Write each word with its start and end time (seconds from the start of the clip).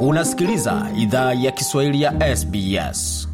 Unasikiliza 0.00 0.90
idhaa 0.96 1.32
ya 1.34 1.50
Kiswahili 1.52 2.02
ya 2.02 2.36
SBS. 2.36 3.28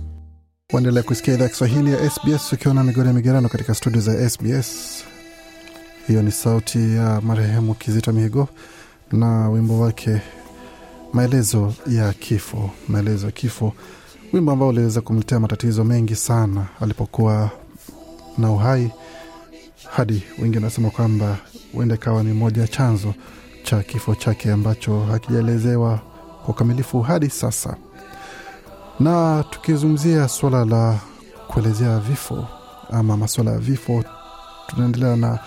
Waendelea 0.72 1.02
kusikia 1.02 1.34
idhaa 1.34 1.48
Kiswahili 1.48 1.92
ya 1.92 2.10
SBS 2.10 2.52
ukiwa 2.52 2.74
na 2.74 2.82
ya 3.08 3.12
migerano 3.12 3.48
katika 3.48 3.74
studio 3.74 4.00
za 4.00 4.30
SBS. 4.30 5.04
Hiyo 6.06 6.22
ni 6.22 6.32
sauti 6.32 6.94
ya 6.96 7.20
marehemu 7.20 7.74
Kizito 7.74 8.12
Mihigo 8.12 8.48
na 9.12 9.48
wimbo 9.48 9.80
wake 9.80 10.20
maelezo 11.12 11.74
ya 11.86 12.12
kifo. 12.12 12.70
Maelezo 12.88 13.26
ya 13.26 13.32
kifo, 13.32 13.72
wimbo 14.32 14.52
ambao 14.52 14.68
uliweza 14.68 15.00
kumletea 15.00 15.40
matatizo 15.40 15.84
mengi 15.84 16.14
sana 16.16 16.66
alipokuwa 16.80 17.50
na 18.38 18.50
uhai, 18.50 18.90
hadi 19.90 20.22
wengi 20.38 20.56
wanasema 20.56 20.90
kwamba 20.90 21.36
huenda 21.72 21.94
ikawa 21.94 22.22
ni 22.22 22.32
moja 22.32 22.62
ya 22.62 22.68
chanzo 22.68 23.14
cha 23.64 23.82
kifo 23.82 24.14
chake 24.14 24.52
ambacho 24.52 25.00
hakijaelezewa 25.00 26.13
kwa 26.44 26.54
ukamilifu 26.54 27.00
hadi 27.02 27.30
sasa. 27.30 27.76
Na 29.00 29.44
tukizungumzia 29.50 30.28
suala 30.28 30.64
la 30.64 30.98
kuelezea 31.48 31.98
vifo 31.98 32.46
ama 32.90 33.16
masuala 33.16 33.50
ya 33.50 33.58
vifo, 33.58 34.04
tunaendelea 34.66 35.16
na 35.16 35.38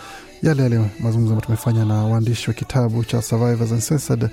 yale 0.44 0.64
yale 0.64 0.78
mazungumzo 1.00 1.34
ambayo 1.34 1.42
tumefanya 1.46 1.86
na 1.86 1.94
waandishi 2.06 2.50
wa 2.50 2.54
kitabu 2.54 3.04
cha 3.04 3.22
Survivors 3.22 3.72
Uncensored 3.72 4.30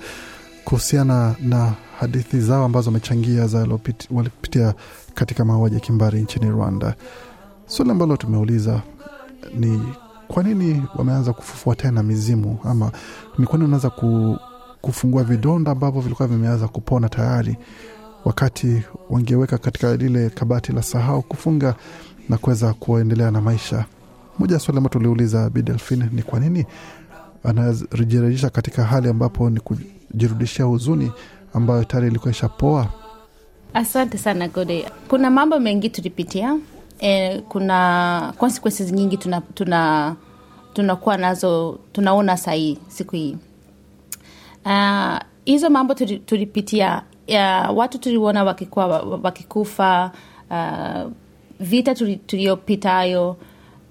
kuhusiana 0.65 1.35
na 1.41 1.73
hadithi 1.99 2.39
zao 2.39 2.65
ambazo 2.65 2.89
wamechangia 2.89 3.47
za 3.47 3.67
walipitia 4.11 4.73
katika 5.13 5.45
mauaji 5.45 5.75
ya 5.75 5.81
kimbari 5.81 6.21
nchini 6.21 6.49
Rwanda. 6.49 6.95
Swali 7.67 7.91
ambalo 7.91 8.17
tumeuliza 8.17 8.81
ni 9.59 9.81
kwa 10.27 10.43
nini 10.43 10.83
wameanza 10.95 11.33
kufufua 11.33 11.75
tena 11.75 12.03
mizimu, 12.03 12.59
ama 12.63 12.91
ni 13.37 13.45
kwa 13.45 13.53
nini 13.57 13.63
wanaanza 13.63 13.89
ku, 13.89 14.37
kufungua 14.85 15.23
vidonda 15.23 15.71
ambavyo 15.71 16.01
vilikuwa 16.01 16.27
vimeanza 16.27 16.67
kupona 16.67 17.09
tayari, 17.09 17.57
wakati 18.25 18.81
wangeweka 19.09 19.57
katika 19.57 19.95
lile 19.95 20.29
kabati 20.29 20.71
la 20.71 20.83
sahau 20.83 21.21
kufunga 21.21 21.75
na 22.29 22.37
kuweza 22.37 22.73
kuendelea 22.73 23.31
na 23.31 23.41
maisha. 23.41 23.85
Moja 24.39 24.53
ya 24.53 24.59
swali 24.59 24.77
ambayo 24.77 24.89
tuliuliza 24.93 25.49
Bi 25.49 25.61
Delphine 25.61 26.09
ni 26.11 26.23
kwa 26.23 26.39
nini 26.39 26.65
anajirejesha 27.43 28.49
katika 28.49 28.83
hali 28.83 29.09
ambapo 29.09 29.49
ni 29.49 29.59
kujirudishia 29.59 30.65
huzuni 30.65 31.11
ambayo 31.53 31.83
tayari 31.83 32.07
ilikuwa 32.07 32.31
ishapoa. 32.31 32.87
Asante 33.73 34.17
sana 34.17 34.47
Gode. 34.47 34.85
Kuna 35.07 35.29
mambo 35.29 35.59
mengi 35.59 35.89
tulipitia 35.89 36.57
e, 36.99 37.39
kuna 37.41 38.33
consequences 38.37 38.91
nyingi 38.91 39.17
tuna, 39.17 39.41
tuna 39.41 40.15
tunakuwa 40.73 41.17
nazo 41.17 41.79
tunaona 41.93 42.37
sahii 42.37 42.77
siku 42.87 43.15
hii 43.15 43.37
uh, 44.65 45.17
hizo 45.45 45.69
mambo 45.69 45.93
tulipitia 46.25 47.01
uh, 47.29 47.77
watu 47.77 47.97
tuliona 47.97 48.43
wakikuwa 48.43 48.87
wakikufa 49.23 50.11
uh, 50.49 51.11
vita 51.59 51.95
tuliyopitayo 52.27 53.37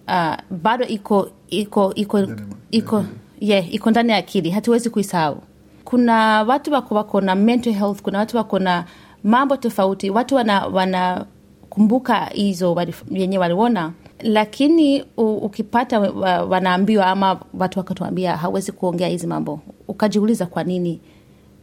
uh, 0.08 0.34
bado 0.62 0.84
iko 0.86 1.30
iko 1.48 1.94
iko 1.94 2.26
iko 2.70 3.04
yeah, 3.40 3.74
iko 3.74 3.90
ndani 3.90 4.12
ya 4.12 4.16
akili. 4.18 4.50
Hatuwezi 4.50 4.90
kuisahau. 4.90 5.42
Kuna 5.84 6.42
watu 6.42 6.72
wako 6.72 6.94
wako 6.94 7.20
na 7.20 7.34
mental 7.34 7.72
health 7.72 8.02
kuna 8.02 8.18
watu 8.18 8.36
wako 8.36 8.58
na 8.58 8.84
mambo 9.24 9.56
tofauti. 9.56 10.10
Watu 10.10 10.34
wana, 10.34 10.66
wanakumbuka 10.66 12.24
hizo 12.24 12.86
yenye 13.10 13.38
waliona 13.38 13.92
lakini 14.24 15.04
ukipata 15.16 16.00
wa, 16.00 16.42
wanaambiwa 16.44 17.06
ama 17.06 17.40
watu 17.58 17.78
wakatuambia 17.78 18.36
hawezi 18.36 18.72
kuongea 18.72 19.08
hizi 19.08 19.26
mambo 19.26 19.60
ukajiuliza 19.88 20.46
kwa 20.46 20.64
nini? 20.64 21.00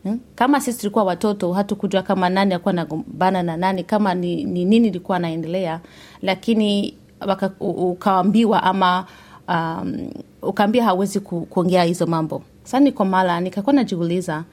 Hmm? 0.04 0.20
kama 0.36 0.62
sisi 0.62 0.80
tulikuwa 0.80 1.04
watoto 1.04 1.54
hatukujua 1.54 2.02
kama 2.02 2.30
nani 2.30 2.54
alikuwa 2.54 2.74
nagombana 2.74 3.44
na 3.44 3.58
nani 3.58 3.84
kama 3.84 4.14
ni, 4.14 4.44
ni 4.44 4.66
nini 4.66 4.88
ilikuwa 4.88 5.18
anaendelea 5.18 5.80
lakini 6.22 6.94
waka, 7.28 7.52
ukaambiwa 7.60 8.64
ama 8.64 9.06
um, 9.48 10.10
ukaambia 10.42 10.84
hawezi 10.84 11.20
ku, 11.20 11.42
kuongea 11.42 11.84
hizo 11.84 12.06
mambo. 12.08 12.44
Sasa 12.64 12.80
niko 12.80 13.06
mala 13.06 13.40
nikakuwa 13.42 13.74
najiuliza 13.74 14.44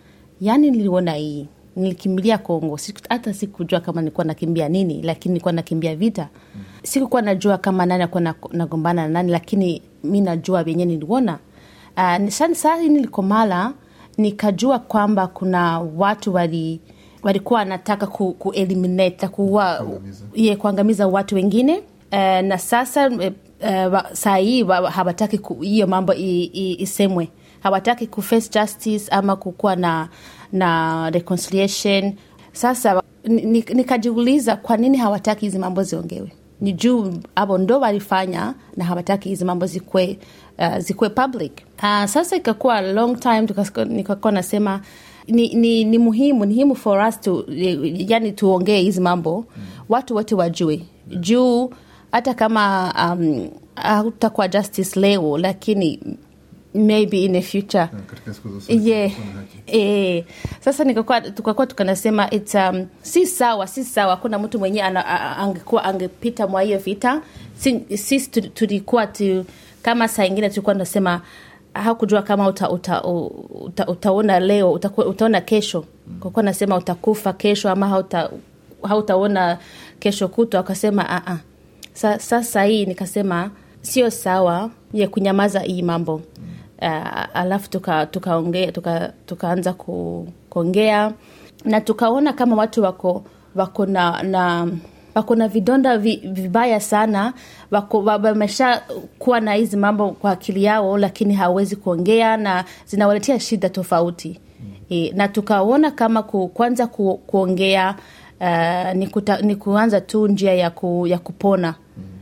yani 0.40 0.70
niliona 0.70 1.12
hii 1.12 1.46
nilikimbilia 1.78 2.38
Kongo, 2.38 2.78
hata 3.08 3.34
sikujua 3.34 3.80
kama 3.80 4.00
nilikuwa 4.00 4.24
nakimbia 4.24 4.68
nini, 4.68 5.02
lakini 5.02 5.32
nilikuwa 5.32 5.52
nakimbia 5.52 5.96
vita. 5.96 6.28
Sikukuwa 6.82 7.22
najua 7.22 7.58
kama 7.58 7.86
nani 7.86 8.02
akuwa 8.02 8.34
nagombana 8.52 9.02
na 9.02 9.08
nani, 9.08 9.32
lakini 9.32 9.82
mi 10.04 10.20
najua 10.20 10.64
venye 10.64 10.84
niliona. 10.84 11.38
Uh, 11.96 12.28
saa 12.52 12.76
hii 12.76 12.88
nilikomala 12.88 13.72
nikajua 14.18 14.78
kwamba 14.78 15.26
kuna 15.26 15.80
watu 15.80 16.34
wali 16.34 16.80
walikuwa 17.22 17.58
wanataka 17.58 18.06
ku, 18.06 18.32
ku 18.32 18.52
eliminate 18.52 19.28
kuua 19.28 19.86
ye 20.34 20.56
kuangamiza 20.56 21.06
watu 21.06 21.34
wengine 21.34 21.78
uh, 22.12 22.18
na 22.40 22.58
sasa 22.58 23.08
uh, 23.08 24.00
saa 24.12 24.36
hii 24.36 24.64
hawataki 24.64 25.40
hiyo 25.60 25.86
mambo 25.86 26.14
isemwe, 26.14 27.28
hawataki 27.60 28.06
ku 28.06 28.22
face 28.22 28.48
justice 28.60 29.08
ama 29.10 29.36
kukuwa 29.36 29.76
na 29.76 30.08
na 30.52 31.10
reconciliation. 31.10 32.12
Sasa 32.52 33.02
nikajiuliza 33.74 34.54
ni 34.54 34.60
kwa 34.62 34.76
nini 34.76 34.98
hawataki 34.98 35.44
hizi 35.46 35.58
mambo 35.58 35.82
ziongewe? 35.82 36.32
Ni 36.60 36.72
juu 36.72 37.14
hapo 37.36 37.58
ndo 37.58 37.80
walifanya 37.80 38.54
na 38.76 38.84
hawataki 38.84 39.28
hizi 39.28 39.44
mambo 39.44 39.66
zikwe, 39.66 40.19
uh, 40.58 40.78
zikwe 40.78 41.08
public. 41.08 41.52
Uh, 41.78 42.04
sasa 42.04 42.36
ikakuwa 42.36 42.80
long 42.80 43.20
time 43.20 43.46
nikakuwa 43.88 44.32
nasema 44.32 44.80
ni, 45.26 45.54
ni, 45.54 45.84
ni 45.84 45.98
muhimu 45.98 46.44
ni 46.44 46.54
muhimu 46.54 46.75
for 46.76 47.08
us 47.08 47.20
to, 47.20 47.44
yani 47.94 48.32
tuongee 48.32 48.80
hizi 48.80 49.00
mambo 49.00 49.44
mm. 49.56 49.62
watu 49.88 50.14
wote 50.14 50.34
wajue 50.34 50.80
juu 51.20 51.70
hata 52.12 52.34
kama 52.34 52.94
um, 53.19 53.48
hautakuwa 53.75 54.48
justice 54.48 55.00
leo 55.00 55.38
lakini 55.38 56.00
maybe 56.74 57.24
in 57.24 57.32
the 57.32 57.42
future 57.42 57.88
yeah. 58.68 59.12
E, 59.66 60.24
sasa 60.60 60.84
nikakuwa 60.84 61.20
tukakuwa 61.20 61.66
tukanasema 61.66 62.30
it's, 62.30 62.54
um, 62.54 62.86
si 63.02 63.26
sawa 63.26 63.66
si 63.66 63.84
sawa 63.84 64.16
kuna 64.16 64.38
mtu 64.38 64.58
mwenyewe 64.58 64.86
angekuwa 65.38 65.84
angepita 65.84 66.46
mwa 66.46 66.62
hiyo 66.62 66.78
vita 66.78 67.22
sisi 67.58 68.20
si, 68.20 68.40
tulikuwa 68.42 69.06
tu, 69.06 69.44
kama 69.82 70.08
saa 70.08 70.24
ingine 70.24 70.48
tulikuwa 70.48 70.74
tunasema 70.74 71.20
hakujua 71.74 72.22
kama 72.22 72.48
uta, 72.48 72.70
uta, 72.70 73.02
uta, 73.04 73.86
utaona 73.86 74.40
leo 74.40 74.72
uta, 74.72 74.90
utaona 74.96 75.40
kesho 75.40 75.84
mm. 76.08 76.20
kakuwa 76.20 76.42
nasema 76.42 76.76
utakufa 76.76 77.32
kesho 77.32 77.70
ama 77.70 77.88
hauta, 77.88 78.30
hautaona 78.82 79.58
kesho 79.98 80.28
kutwa 80.28 80.60
akasema 80.60 81.02
uh-uh. 81.02 82.18
sasa 82.18 82.64
hii 82.64 82.86
nikasema 82.86 83.50
sio 83.82 84.10
sawa 84.10 84.70
ya 84.92 85.08
kunyamaza 85.08 85.60
hii 85.60 85.82
mambo 85.82 86.16
mm. 86.38 86.47
Uh, 86.82 87.36
alafu 87.36 87.70
tukaongea 88.10 88.72
tuka 88.72 88.98
tuka 89.00 89.12
tukaanza 89.26 89.72
ku, 89.72 90.28
kuongea. 90.50 91.12
Na 91.64 91.80
tukaona 91.80 92.32
kama 92.32 92.56
watu 92.56 92.82
wako 92.82 93.24
wako 93.54 93.86
na, 93.86 94.22
na 94.22 94.68
wako 95.14 95.34
na 95.36 95.48
vidonda 95.48 95.98
vi, 95.98 96.16
vibaya 96.16 96.80
sana. 96.80 97.32
Wako 97.70 97.98
wamesha 98.04 98.82
kuwa 99.18 99.40
na 99.40 99.54
hizi 99.54 99.76
mambo 99.76 100.10
kwa 100.10 100.30
akili 100.30 100.64
yao 100.64 100.98
lakini 100.98 101.34
hawawezi 101.34 101.76
kuongea 101.76 102.36
na 102.36 102.64
zinawaletea 102.86 103.40
shida 103.40 103.68
tofauti. 103.68 104.40
E, 104.90 105.12
na 105.16 105.28
tukaona 105.28 105.90
kama 105.90 106.22
ku, 106.22 106.48
kwanza 106.48 106.86
ku, 106.86 107.16
kuongea 107.26 107.94
uh, 108.40 108.92
ni, 108.94 109.06
kuta, 109.06 109.40
ni 109.40 109.56
kuanza 109.56 110.00
tu 110.00 110.28
njia 110.28 110.54
ya, 110.54 110.70
ku, 110.70 111.06
ya 111.06 111.18
kupona. 111.18 111.74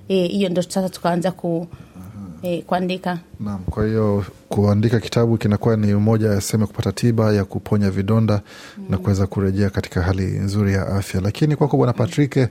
Hiyo 0.09 0.29
mm. 0.39 0.45
e, 0.45 0.49
ndo 0.49 0.63
sasa 0.63 0.89
tukaanza 0.89 1.33
ku 1.33 1.67
E, 2.43 2.63
kuandika 2.63 3.19
naam. 3.41 3.59
Kwa 3.71 3.87
hiyo 3.87 4.25
kuandika 4.49 5.01
kitabu 5.01 5.37
kinakuwa 5.39 5.77
ni 5.77 5.95
moja 5.95 6.29
ya 6.29 6.41
sehemu 6.41 6.63
ya 6.63 6.67
kupata 6.67 6.93
tiba 6.93 7.33
ya 7.33 7.45
kuponya 7.45 7.91
vidonda 7.91 8.41
mm. 8.79 8.85
na 8.91 8.99
kuweza 8.99 9.27
kurejea 9.27 9.71
katika 9.71 10.03
hali 10.03 10.23
nzuri 10.25 10.73
ya 10.73 10.87
afya. 10.89 11.21
Lakini 11.21 11.57
kwako 11.57 11.77
Bwana 11.77 11.93
Patrick, 11.93 12.37
mm. 12.37 12.47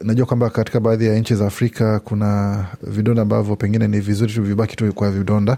najua 0.00 0.26
kwamba 0.26 0.50
katika 0.50 0.80
baadhi 0.80 1.06
ya 1.06 1.18
nchi 1.18 1.34
za 1.34 1.46
Afrika 1.46 2.00
kuna 2.00 2.64
vidonda 2.82 3.22
ambavyo 3.22 3.56
pengine 3.56 3.88
ni 3.88 4.00
vizuri 4.00 4.32
tu 4.32 4.42
vibaki 4.42 4.76
tu 4.76 4.92
kwa 4.94 5.10
vidonda, 5.10 5.56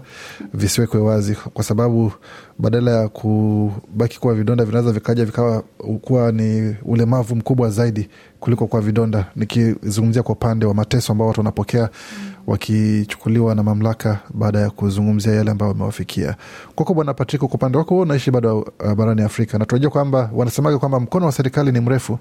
visiwekwe 0.53 0.99
wazi, 1.01 1.35
kwa 1.35 1.63
sababu 1.63 2.11
badala 2.59 2.91
ya 2.91 3.07
kubaki 3.09 4.19
kuwa 4.19 4.33
vidonda 4.35 4.65
vinaweza 4.65 4.91
vikaja 4.91 5.25
vikawa 5.25 5.63
kuwa 6.01 6.31
ni 6.31 6.75
ulemavu 6.85 7.35
mkubwa 7.35 7.69
zaidi 7.69 8.09
kuliko 8.39 8.67
kwa 8.67 8.81
vidonda, 8.81 9.25
nikizungumzia 9.35 10.23
kwa 10.23 10.35
upande 10.35 10.65
wa 10.65 10.73
mateso 10.73 11.11
ambao 11.11 11.27
watu 11.27 11.39
wanapokea 11.39 11.81
mm 12.23 12.31
wakichukuliwa 12.47 13.55
na 13.55 13.63
mamlaka 13.63 14.19
baada 14.33 14.59
ya 14.59 14.69
kuzungumzia 14.69 15.33
yale 15.35 15.51
ambayo 15.51 15.71
wamewafikia. 15.71 16.35
Kwako 16.75 16.93
Bwana 16.93 17.13
Patrik, 17.13 17.39
kwa 17.41 17.49
upande 17.53 17.77
wako 17.77 17.99
unaishi 17.99 18.31
bado 18.31 18.59
uh, 18.59 18.93
barani 18.93 19.21
Afrika 19.21 19.57
na 19.57 19.65
tunajua 19.65 19.91
kwamba 19.91 20.29
wanasemaga 20.33 20.77
kwamba 20.77 20.99
mkono 20.99 21.25
wa 21.25 21.31
serikali 21.31 21.71
ni 21.71 21.79
mrefu 21.79 22.19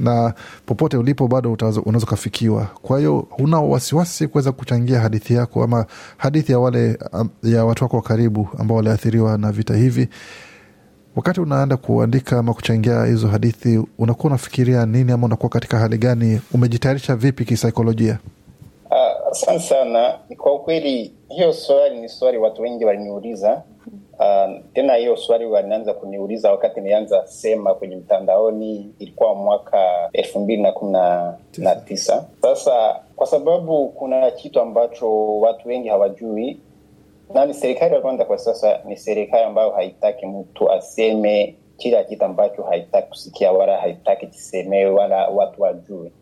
na 0.00 0.34
popote 0.66 0.96
ulipo 0.96 1.28
bado 1.28 1.52
unaweza 1.52 1.80
ukafikiwa. 2.06 2.64
Kwa 2.82 2.98
hiyo 2.98 3.26
huna 3.30 3.60
wasiwasi 3.60 4.28
kuweza 4.28 4.52
kuchangia 4.52 5.00
hadithi 5.00 5.34
yako 5.34 5.64
ama 5.64 5.86
hadithi 6.16 6.52
ya 6.52 6.58
wale 6.58 6.98
ya 7.42 7.64
watu 7.64 7.84
wako 7.84 7.96
wa 7.96 8.02
karibu 8.02 8.48
ambao 8.58 8.76
waliathiriwa 8.76 9.38
na 9.38 9.52
vita 9.52 9.76
hivi, 9.76 10.08
wakati 11.16 11.40
unaenda 11.40 11.76
kuandika 11.76 12.38
ama 12.38 12.54
kuchangia 12.54 13.04
hizo 13.04 13.28
hadithi 13.28 13.82
unakuwa 13.98 14.30
unafikiria 14.30 14.86
nini 14.86 15.12
ama 15.12 15.26
unakuwa 15.26 15.48
katika 15.50 15.78
hali 15.78 15.98
gani 15.98 16.40
umejitayarisha 16.52 17.16
vipi 17.16 17.44
kisaikolojia 17.44 18.18
asante 19.36 19.58
sana. 19.60 20.18
Kwa 20.36 20.52
ukweli 20.54 21.12
hiyo 21.28 21.52
swali 21.52 22.00
ni 22.00 22.08
swali 22.08 22.38
watu 22.38 22.62
wengi 22.62 22.84
waliniuliza. 22.84 23.62
Uh, 24.18 24.54
tena 24.74 24.94
hiyo 24.94 25.16
swali 25.16 25.46
walianza 25.46 25.94
kuniuliza 25.94 26.50
wakati 26.50 26.80
nianza 26.80 27.26
sema 27.26 27.74
kwenye 27.74 27.96
mtandaoni 27.96 28.90
ilikuwa 28.98 29.34
mwaka 29.34 30.08
elfu 30.12 30.40
mbili 30.40 30.62
na 30.62 30.72
kumi 30.72 30.92
na 30.92 31.74
tisa. 31.86 32.24
sasa 32.42 33.00
kwa 33.16 33.26
sababu 33.26 33.88
kuna 33.88 34.30
kitu 34.30 34.60
ambacho 34.60 35.38
watu 35.40 35.68
wengi 35.68 35.88
hawajui 35.88 36.60
na 37.34 37.46
ni 37.46 37.54
serikali 37.54 37.94
ya 37.94 38.00
rwanda 38.00 38.24
kwa 38.24 38.38
sasa 38.38 38.80
ni 38.84 38.96
serikali 38.96 39.44
ambayo 39.44 39.70
haitaki 39.70 40.26
mtu 40.26 40.72
aseme 40.72 41.54
kila 41.76 42.04
kitu 42.04 42.24
ambacho 42.24 42.62
haitaki 42.62 43.08
kusikia 43.08 43.52
wala 43.52 43.76
haitaki 43.78 44.26
kisemewe 44.26 44.90
wala 44.90 45.28
watu 45.28 45.62
wajue 45.62 46.12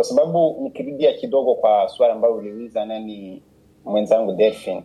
kwa 0.00 0.04
sababu 0.04 0.56
nikirudia 0.62 1.12
kidogo 1.12 1.54
kwa 1.54 1.88
swala 1.88 2.12
ambayo 2.12 2.34
uliuliza 2.34 2.84
nani 2.84 3.42
mwenzangu 3.84 4.32
delphin 4.32 4.76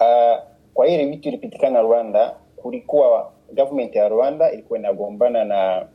uh, 0.00 0.38
kwa 0.74 0.86
ile 0.86 1.06
vitu 1.06 1.28
ilipitikana 1.28 1.80
rwanda 1.80 2.36
kulikuwa 2.56 3.32
government 3.52 3.96
ya 3.96 4.08
rwanda 4.08 4.52
ilikuwa 4.52 4.78
inagombana 4.78 5.44
na 5.44 5.86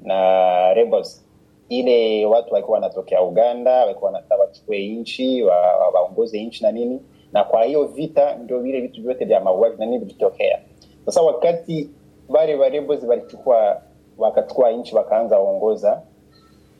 na 0.00 0.74
rebels. 0.74 1.28
Ile 1.68 2.26
watu 2.26 2.54
walikuwa 2.54 2.74
wanatokea 2.74 3.22
uganda 3.22 3.80
walikuwa 3.80 4.10
wanataka 4.10 4.42
wachukue 4.42 4.86
nchi 4.88 5.42
waongoze 5.42 6.38
wa, 6.38 6.44
nchi 6.44 6.62
na 6.62 6.72
nini. 6.72 7.00
Na 7.32 7.44
kwa 7.44 7.64
hiyo 7.64 7.84
vita 7.84 8.34
ndio 8.36 8.60
vile 8.60 8.80
vitu 8.80 9.02
vyote 9.02 9.24
vya 9.24 9.40
mauaji 9.40 9.76
na 9.78 9.86
nini 9.86 9.98
vilitokea. 9.98 10.58
Sasa 11.06 11.22
wakati 11.22 11.90
wale 12.28 12.54
wa 12.54 12.68
rebels 12.68 13.04
walichukua 13.04 13.82
wakachukua 14.18 14.70
nchi 14.72 14.96
wakaanza 14.96 15.38
waongoza 15.38 16.02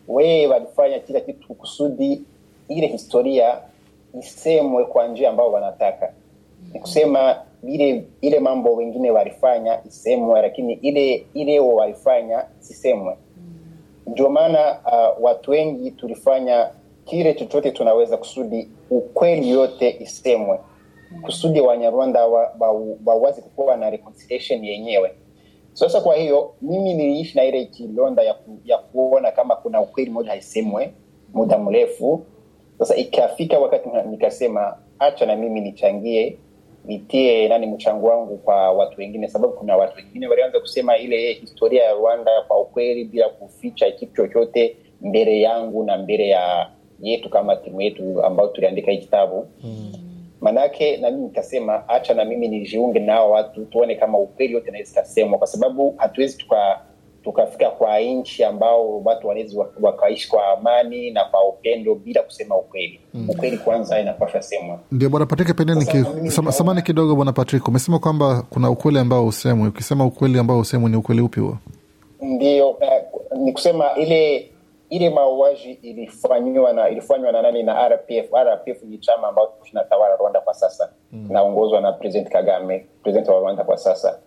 wee 0.09 0.47
walifanya 0.47 0.99
kila 0.99 1.21
kitu 1.21 1.55
kusudi 1.55 2.23
ile 2.69 2.87
historia 2.87 3.59
isemwe 4.21 4.85
kwa 4.85 5.09
njia 5.09 5.31
ambayo 5.31 5.53
wanataka. 5.53 6.13
Ni 6.73 6.81
kusema 6.81 7.37
ile 7.69 8.05
ile 8.21 8.41
mambo 8.41 8.75
wengine 8.75 9.11
walifanya 9.11 9.81
isemwe 9.87 10.43
lakini 10.43 10.73
ile 10.73 11.27
ile 11.35 11.61
walifanya 11.61 12.45
sisemwe. 12.59 13.17
Ndio 14.07 14.29
maana 14.29 14.79
uh, 14.87 15.25
watu 15.25 15.51
wengi 15.51 15.91
tulifanya 15.91 16.71
kile 17.05 17.35
chochote 17.35 17.71
tunaweza 17.71 18.17
kusudi 18.17 18.69
ukweli 18.91 19.51
yote 19.51 19.97
isemwe. 20.01 20.59
Kusudi 21.23 21.61
wanyarwanda 21.61 22.27
wawazi 22.27 23.01
wa, 23.07 23.15
wa, 23.17 23.33
kukuwa 23.33 23.77
na 23.77 23.91
reconciliation 23.91 24.65
yenyewe 24.65 25.13
sasa 25.73 26.01
kwa 26.01 26.15
hiyo 26.17 26.55
mimi 26.63 26.95
niliishi 26.95 27.37
na 27.39 27.45
ile 27.45 27.65
kilonda 27.65 28.23
ya, 28.23 28.35
ku, 28.35 28.59
ya 28.65 28.79
kuona 28.79 29.33
kama 29.33 29.57
kuna 29.57 29.81
ukweli 29.81 30.11
moja 30.11 30.31
haisemwe 30.31 30.93
muda 31.35 31.59
mrefu 31.59 32.25
sasa 32.79 32.97
ikafika 32.97 33.59
wakati 33.59 33.89
nikasema 34.11 34.79
hacha 34.99 35.27
na 35.27 35.37
mimi 35.37 35.61
nichangie 35.61 36.39
nitie 36.85 37.49
nani 37.49 37.67
mchango 37.67 38.07
wangu 38.07 38.37
kwa 38.39 38.73
watu 38.73 39.01
wengine 39.01 39.29
sababu 39.29 39.53
kuna 39.55 39.77
watu 39.77 39.97
wengine 39.97 40.29
walianza 40.29 40.61
kusema 40.61 40.97
ile 40.97 41.33
historia 41.33 41.83
ya 41.85 41.93
rwanda 41.93 42.31
kwa 42.49 42.61
ukweli 42.61 43.05
bila 43.05 43.29
kuficha 43.29 43.91
kitu 43.91 44.15
chochote 44.17 44.77
mbele 45.01 45.41
yangu 45.41 45.85
na 45.85 45.99
mbele 45.99 46.29
ya 46.29 46.71
yetu 47.01 47.31
kama 47.31 47.57
timu 47.57 47.81
yetu 47.81 48.23
ambayo 48.25 48.49
tuliandika 48.49 48.91
hii 48.91 48.99
kitabu 48.99 49.47
mm. 49.65 49.93
Manake 50.43 50.97
na 50.97 51.11
mimi 51.11 51.23
nikasema 51.23 51.83
hacha 51.87 52.15
na 52.15 52.25
mimi 52.25 52.49
nijiunge 52.49 52.99
nao 53.01 53.31
watu 53.31 53.65
tuone 53.65 53.95
kama 53.95 54.19
ukweli 54.19 54.53
yote 54.53 54.71
naweza 54.71 54.91
ikasemwa 54.93 55.39
kwa 55.39 55.47
sababu 55.47 55.95
hatuwezi 55.99 56.37
tuka 56.39 56.81
tukafika 57.25 57.71
kwa 57.71 57.99
nchi 58.01 58.45
ambao 58.45 59.01
watu 59.05 59.29
wanawezi 59.29 59.59
wakaishi 59.81 60.29
kwa 60.31 60.47
amani 60.59 61.11
na 61.11 61.25
kwa 61.25 61.49
upendo 61.49 61.95
bila 61.95 62.23
kusema 62.23 62.57
ukweli. 62.57 63.01
Mm. 63.15 63.31
ukweli 63.31 63.59
kwanza 63.59 64.01
inapasha 64.01 64.43
semwa 64.43 64.79
ndio 64.93 65.11
bwana 65.11 65.27
patrick 65.27 65.57
pengine 65.57 65.85
ki, 65.85 66.31
samani 66.53 66.83
kidogo 66.83 67.17
bwana 67.17 67.33
patrick 67.33 67.69
umesema 67.69 67.99
kwamba 67.99 68.43
kuna 68.51 68.71
ukweli 68.71 68.99
ambao 68.99 69.27
usemwi. 69.27 69.69
Ukisema 69.69 70.05
ukweli 70.07 70.39
ambao 70.39 70.59
usemwi 70.59 70.91
ni 70.91 70.97
ukweli 70.97 71.21
upi 71.23 71.41
huo? 71.41 71.59
Ndio 72.23 72.71
uh, 72.71 73.39
ni 73.39 73.53
kusema 73.53 73.85
ile 73.97 74.52
ile 74.93 75.11
mauaji 75.11 75.73
ilifanywa 75.73 76.73
na 76.73 76.89
ilifanywa 76.89 77.33
na 77.33 77.43
nani? 77.43 77.63
Na 77.63 77.89
rpf 77.89 78.33
rpf 78.45 78.83
ni 78.83 78.99
chama 78.99 79.29
ambao 79.29 79.47
kinatawala 79.65 80.17
rwanda 80.17 80.41
kwa 80.41 80.55
sasa. 80.55 80.93
Mm. 81.13 81.27
naongozwa 81.31 81.81
na 81.81 81.93
president 81.93 82.29
kagame 82.33 82.87
president 83.03 83.29
wa 83.29 83.41
rwanda 83.41 83.65
kwa 83.65 83.77
sasa. 83.77 84.19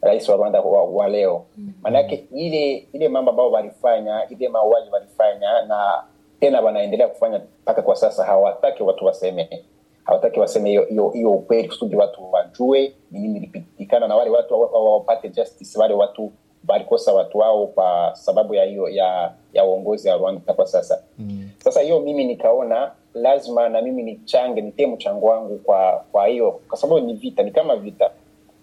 Rais 0.00 0.28
wa 0.28 0.36
rwanda 0.36 0.60
wa, 0.60 0.84
wa 0.84 1.08
leo. 1.08 1.44
Maanake 1.82 2.26
mm. 2.30 2.38
ile 2.38 2.88
ile 2.92 3.08
mambo 3.08 3.30
ambao 3.30 3.50
walifanya 3.50 4.28
ile 4.28 4.48
mauaji 4.48 4.90
walifanya 4.90 5.62
na 5.62 6.02
tena 6.40 6.60
wanaendelea 6.60 7.08
kufanya 7.08 7.40
mpaka 7.62 7.82
kwa 7.82 7.96
sasa 7.96 8.24
hawataki 8.24 8.82
watu 8.82 9.04
waseme. 9.04 9.64
Hawataki 10.04 10.40
waseme 10.40 10.70
hiyo 10.70 11.30
ukweli 11.30 11.68
kusudi 11.68 11.96
watu 11.96 12.32
wajue 12.32 12.92
ni 13.10 13.20
nini 13.20 13.36
ilipitikana 13.38 14.08
na 14.08 14.16
wale 14.16 14.30
watu 14.30 14.60
wapate 14.72 15.28
justice 15.28 15.78
wale 15.78 15.94
watu 15.94 16.32
walikosa 16.68 17.12
watu 17.12 17.38
wao 17.38 17.66
kwa 17.66 18.10
sababu 18.14 18.54
ya 18.54 18.64
hiyo 18.64 18.88
ya 18.88 19.32
ya 19.52 19.64
uongozi 19.64 20.08
wa 20.08 20.16
rwanda 20.16 20.54
kwa 20.54 20.66
sasa. 20.66 21.02
Mm. 21.18 21.50
sasa 21.58 21.80
hiyo 21.80 22.00
mimi 22.00 22.24
nikaona 22.24 22.92
lazima 23.14 23.68
na 23.68 23.82
mimi 23.82 24.02
nichange 24.02 24.60
nitie 24.60 24.86
mchango 24.86 25.26
wangu 25.26 25.58
kwa 25.58 26.04
kwa 26.12 26.26
hiyo 26.26 26.60
kwa 26.68 26.78
sababu 26.78 27.00
ni 27.06 27.14
vita 27.14 27.42
ni 27.42 27.50
kama 27.50 27.76
vita. 27.76 28.10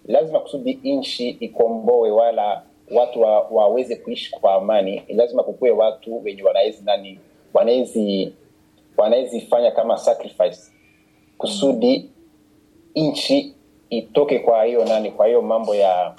Lazima 0.08 0.40
kusudi 0.40 0.80
nchi 0.84 1.28
ikomboe 1.28 2.10
wala 2.10 2.62
watu 2.94 3.20
wa, 3.20 3.40
waweze 3.40 3.96
kuishi 3.96 4.30
kwa 4.30 4.54
amani. 4.54 5.02
Lazima 5.08 5.42
kukuwe 5.42 5.70
watu 5.70 6.24
wenye 6.24 6.42
wanawezi 6.42 6.82
nani 6.84 7.20
wanawezi 7.54 8.32
wanawezi 8.96 9.40
fanya 9.40 9.70
kama 9.70 9.98
sacrifice. 9.98 10.60
Kusudi 11.38 12.10
nchi 12.96 13.54
itoke 13.90 14.38
kwa 14.38 14.64
hiyo 14.64 14.84
nani 14.84 15.10
kwa 15.10 15.26
hiyo 15.26 15.42
mambo 15.42 15.74
ya 15.74 16.14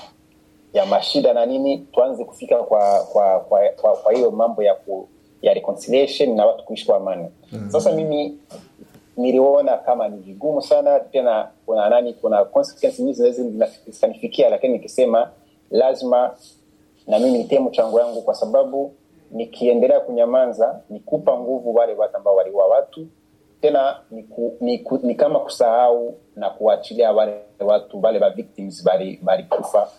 ya 0.73 0.85
mashida 0.85 1.33
na 1.33 1.45
nini 1.45 1.77
tuanze 1.77 2.25
kufika 2.25 2.63
kwa 2.63 2.99
kwa 3.03 3.39
kwa, 3.39 3.59
kwa, 3.81 3.95
kwa 3.97 4.13
hiyo 4.13 4.31
mambo 4.31 4.63
ya 4.63 4.75
ku, 4.75 5.07
ya 5.41 5.53
reconciliation 5.53 6.35
na 6.35 6.45
watu 6.45 6.63
kuishi 6.65 6.85
kwa 6.85 6.97
amani 6.97 7.27
mm-hmm. 7.51 7.71
sasa 7.71 7.91
mimi 7.91 8.37
niliona 9.17 9.77
kama 9.77 10.07
ni 10.07 10.17
vigumu 10.17 10.61
sana 10.61 10.99
tena 10.99 11.47
kuna 11.65 11.89
nani 11.89 12.13
kuna 12.13 12.45
consequences 12.45 12.99
nyingi 12.99 13.13
zinaweza 13.13 13.69
zikanifikia 13.87 14.49
lakini 14.49 14.73
nikisema 14.73 15.31
lazima 15.71 16.35
na 17.07 17.19
mimi 17.19 17.37
nitie 17.37 17.59
mchango 17.59 17.99
yangu 17.99 18.21
kwa 18.21 18.35
sababu 18.35 18.93
nikiendelea 19.31 19.99
kunyamanza 19.99 20.79
nikupa 20.89 21.39
nguvu 21.39 21.75
wale 21.75 21.93
watu 21.93 22.17
ambao 22.17 22.35
waliua 22.35 22.67
watu 22.67 23.07
tena 23.61 23.99
ni, 24.11 24.23
ku, 24.23 24.57
ni, 24.61 24.79
ku, 24.79 24.99
ni 25.03 25.15
kama 25.15 25.39
kusahau 25.39 26.15
na 26.35 26.49
kuachilia 26.49 27.11
wale 27.11 27.33
watu 27.59 28.01
wale 28.01 28.19
wa 28.19 28.29
victims 28.29 28.85
walikufa 29.25 29.89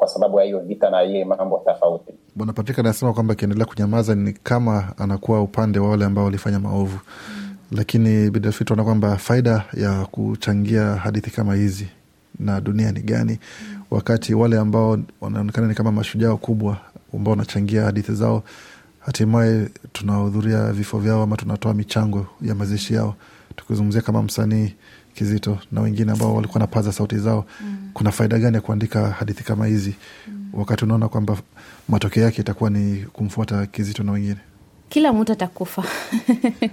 kwa 0.00 0.08
sababu 0.08 0.38
ya 0.38 0.44
hiyo 0.44 0.58
vita 0.60 0.90
na 0.90 1.02
ile 1.02 1.24
mambo 1.24 1.62
tofauti 1.66 2.12
bwana 2.34 2.52
patrik 2.52 2.78
anasema 2.78 3.12
kwamba 3.12 3.32
akiendelea 3.32 3.66
kunyamaza 3.66 4.14
ni 4.14 4.32
kama 4.32 4.92
anakuwa 4.98 5.42
upande 5.42 5.78
wa 5.78 5.90
wale 5.90 6.04
ambao 6.04 6.24
walifanya 6.24 6.60
maovu 6.60 6.98
mm. 7.30 7.56
lakini 7.72 8.30
bidafit 8.30 8.66
tunaona 8.66 8.84
kwamba 8.84 9.16
faida 9.16 9.64
ya 9.74 10.04
kuchangia 10.06 10.82
hadithi 10.84 11.30
kama 11.30 11.54
hizi 11.54 11.88
na 12.38 12.60
dunia 12.60 12.92
ni 12.92 13.00
gani 13.00 13.38
mm. 13.72 13.82
wakati 13.90 14.34
wale 14.34 14.58
ambao 14.58 14.98
wanaonekana 15.20 15.68
ni 15.68 15.74
kama 15.74 15.92
mashujaa 15.92 16.36
kubwa 16.36 16.76
ambao 17.14 17.30
wanachangia 17.30 17.82
hadithi 17.82 18.12
zao 18.14 18.42
hatimaye 19.00 19.68
tunahudhuria 19.92 20.72
vifo 20.72 20.98
vyao 20.98 21.22
ama 21.22 21.36
tunatoa 21.36 21.74
michango 21.74 22.26
ya 22.42 22.54
mazishi 22.54 22.94
yao 22.94 23.14
tukizungumzia 23.60 24.00
kama 24.02 24.22
msanii 24.22 24.74
kizito 25.14 25.58
na 25.72 25.80
wengine 25.80 26.12
ambao 26.12 26.34
walikuwa 26.34 26.60
napaza 26.60 26.92
sauti 26.92 27.18
zao 27.18 27.44
mm. 27.60 27.90
kuna 27.94 28.10
faida 28.12 28.38
gani 28.38 28.54
ya 28.56 28.60
kuandika 28.60 29.10
hadithi 29.10 29.44
kama 29.44 29.66
hizi? 29.66 29.94
Mm. 30.28 30.48
wakati 30.52 30.84
unaona 30.84 31.08
kwamba 31.08 31.36
matokeo 31.88 32.22
yake 32.24 32.40
itakuwa 32.40 32.70
ni 32.70 32.96
kumfuata 33.12 33.66
kizito 33.66 34.02
na 34.02 34.12
wengine? 34.12 34.36
Kila 34.88 35.12
mtu 35.12 35.32
atakufa. 35.32 35.84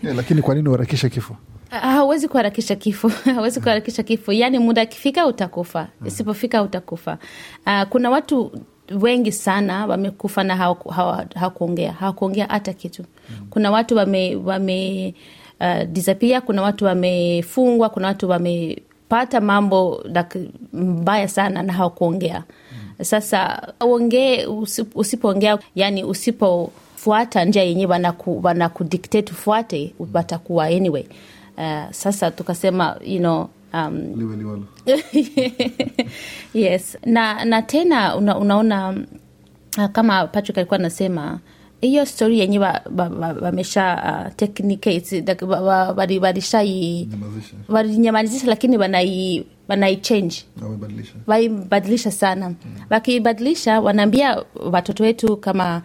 Yeah, 0.03 0.15
lakini 0.17 0.41
kwa 0.41 0.55
nini 0.55 0.69
uharakisha 0.69 1.09
kifo? 1.09 1.35
Hauwezi 1.69 2.27
kuharakisha 2.27 2.75
kifo. 2.75 3.07
Hauwezi 3.35 3.59
kuharakisha 3.59 4.03
kifo. 4.03 4.33
Yani 4.33 4.59
muda 4.59 4.81
akifika 4.81 5.27
utakufa. 5.27 5.87
Mm. 6.01 6.07
isipofika 6.07 6.61
utakufa. 6.61 7.17
Uh, 7.65 7.83
kuna 7.83 8.09
watu 8.09 8.51
wengi 9.01 9.31
sana 9.31 9.85
wamekufa 9.85 10.43
na 10.43 10.55
hawakuongea. 11.35 11.91
Hawakuongea 11.93 12.45
hata 12.49 12.73
kitu. 12.73 13.03
Mm. 13.29 13.47
kuna 13.49 13.71
watu 13.71 13.95
wame, 13.95 14.35
wame 14.35 15.13
uh, 15.59 15.83
disappear 15.87 16.41
kuna 16.41 16.61
watu 16.61 16.85
wamefungwa 16.85 17.89
kuna 17.89 18.07
watu 18.07 18.29
wamepata 18.29 19.41
mambo 19.41 20.03
mbaya 20.73 21.27
sana 21.27 21.63
na 21.63 21.73
hawakuongea. 21.73 22.43
Sasa 23.01 23.73
uongee 23.85 24.45
usipoongea 24.95 25.59
yani 25.75 26.03
usipofuata 26.03 27.45
njia 27.45 27.63
yenyewe 27.63 27.91
wanaku, 27.91 28.39
wanaku 28.43 28.83
ufuate 29.31 29.93
watakuwa 30.13 30.65
anyway. 30.65 31.03
Uh, 31.57 31.91
sasa 31.91 32.31
tukasema 32.31 32.97
you 33.05 33.19
know, 33.19 33.49
um, 33.73 34.13
liwe 34.17 34.35
liwalo. 34.35 34.63
Yes. 36.53 36.97
Na 37.05 37.45
na 37.45 37.61
tena 37.61 38.15
una, 38.15 38.37
unaona 38.37 38.89
uh, 39.77 39.85
kama 39.85 40.27
patrick 40.27 40.57
alikuwa 40.57 40.79
anasema 40.79 41.39
hiyo 41.81 42.05
stori 42.05 42.39
yenye 42.39 42.59
wamesha 43.41 44.03
uh, 44.27 44.35
technicate 44.35 45.19
like, 45.21 45.45
walinyamazisha 47.69 48.47
lakini 48.47 48.77
wanai 48.77 49.45
wanaichange 49.67 50.35
waibadilisha 51.27 52.11
sana. 52.11 52.53
Wakibadilisha 52.89 53.81
wanaambia 53.81 54.43
watoto 54.71 55.03
wetu 55.03 55.37
kama 55.37 55.81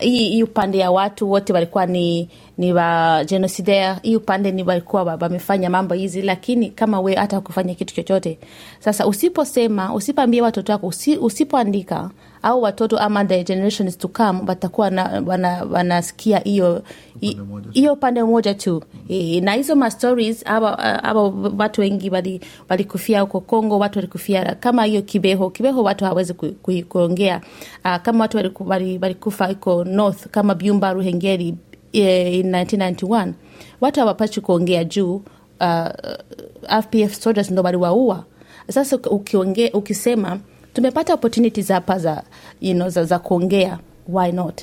hii 0.00 0.28
hii 0.28 0.42
upande 0.42 0.78
ya 0.78 0.90
watu 0.90 1.30
wote 1.30 1.52
walikuwa 1.52 1.86
ni 1.86 2.28
ni 2.58 2.72
wa 2.72 3.24
genocidaire. 3.24 3.94
Hii 4.02 4.16
upande 4.16 4.52
ni 4.52 4.62
walikuwa 4.62 5.02
wamefanya 5.02 5.70
mambo 5.70 5.94
hizi 5.94 6.22
lakini 6.22 6.70
kama 6.70 7.00
we 7.00 7.14
hata 7.14 7.40
kufanya 7.40 7.74
kitu 7.74 7.94
chochote. 7.94 8.38
Sasa 8.78 9.06
usiposema 9.06 9.94
usipoambia 9.94 10.42
watoto 10.42 10.72
wako 10.72 10.92
usipoandika 11.20 12.10
au 12.42 12.62
watoto 12.62 12.98
ama 12.98 13.24
the 13.24 13.44
generations 13.44 13.98
to 13.98 14.08
come 14.08 14.40
watakuwa 14.46 14.86
wana- 15.26 15.64
wanasikia 15.70 16.38
hiyo 16.38 16.82
hiyo 17.72 17.92
upande 17.92 18.22
moja 18.22 18.54
tu. 18.54 18.82
E, 19.08 19.40
na 19.40 19.52
hizo 19.52 19.76
ma 19.76 19.90
stories 19.90 20.46
aba 20.46 20.78
aba 21.04 21.20
watu 21.58 21.80
wengi 21.80 22.10
wali- 22.10 22.40
walikufia 22.68 23.20
huko 23.20 23.40
Kongo, 23.40 23.78
watu 23.78 23.98
walikufia 23.98 24.54
kama 24.54 24.84
hiyo 24.84 25.02
Kibeho. 25.02 25.50
Kibeho 25.50 25.82
watu 25.82 26.04
hawezi 26.04 26.34
ku, 26.34 26.46
ku, 26.62 26.72
kuongea. 26.88 27.40
Uh, 27.84 27.96
kama 27.96 28.20
watu 28.20 28.36
walikufa 29.00 29.53
huko 29.54 29.84
North 29.84 30.26
kama 30.30 30.54
Byumba 30.54 30.92
Ruhengeri 30.92 31.54
eh, 31.92 32.34
in 32.34 32.50
1991 32.52 33.32
watu 33.80 34.00
hawapachi 34.00 34.40
kuongea 34.40 34.84
juu 34.84 35.14
uh, 35.60 35.88
fpf 36.82 37.14
soldiers 37.20 37.50
ndo 37.50 37.62
waliwaua. 37.62 38.24
Sasa 38.70 38.96
ukionge, 38.96 39.70
ukisema 39.74 40.38
tumepata 40.72 41.14
opportunities 41.14 41.68
hapa 41.68 41.98
za, 41.98 42.22
you 42.60 42.74
know, 42.74 42.88
za, 42.88 43.04
za 43.04 43.18
kuongea 43.18 43.78
why 44.08 44.32
not? 44.32 44.62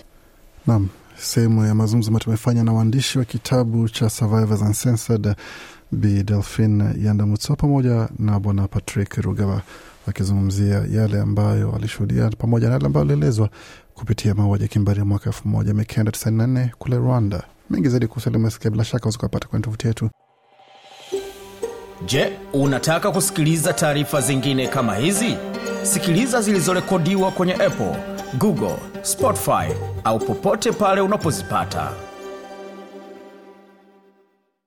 Naam, 0.68 0.90
sehemu 1.18 1.66
ya 1.66 1.76
mazungumzo 1.76 2.08
ambayo 2.08 2.24
tumefanya 2.24 2.64
na 2.64 2.74
waandishi 2.74 3.20
wa 3.20 3.26
kitabu 3.26 3.90
cha 3.90 4.10
Survivors 4.10 4.62
Uncensored, 4.62 5.36
b 5.92 6.24
Delphin 6.24 6.84
Yandamutso 7.06 7.56
pamoja 7.56 8.10
na 8.20 8.40
Bwana 8.40 8.68
Patrick 8.68 9.14
Rugaba 9.14 9.62
wakizungumzia 10.08 10.86
yale 10.92 11.20
ambayo 11.20 11.72
walishuhudia 11.72 12.30
pamoja 12.30 12.68
na 12.68 12.74
yale 12.74 12.86
ambayo 12.86 13.06
alielezwa 13.06 13.50
kupitia 13.94 14.34
mauaji 14.36 14.64
ya 14.64 14.68
kimbari 14.70 15.00
ya 15.00 15.06
mwaka 15.06 15.26
elfu 15.26 15.48
moja 15.48 15.74
mia 15.74 15.86
kenda 15.86 16.12
tisini 16.12 16.38
na 16.38 16.48
nne 16.48 16.72
kule 16.80 16.98
Rwanda. 16.98 17.44
Mengi 17.70 17.90
zaidi 17.90 18.08
kuhusu 18.08 18.30
alimesikia 18.30 18.72
bila 18.72 18.84
shaka 18.84 19.10
uzikapata 19.10 19.48
kwenye 19.48 19.64
tovuti 19.64 19.88
yetu. 19.88 20.10
Je, 22.06 22.34
unataka 22.54 23.12
kusikiliza 23.12 23.74
taarifa 23.74 24.22
zingine 24.22 24.68
kama 24.68 24.96
hizi? 24.96 25.36
Sikiliza 25.84 26.42
zilizorekodiwa 26.42 27.32
kwenye 27.32 27.54
Apple, 27.54 27.96
Google, 28.38 28.76
Spotify 29.02 29.74
au 30.04 30.20
popote 30.20 30.72
pale 30.72 31.02
unapozipata. 31.02 31.92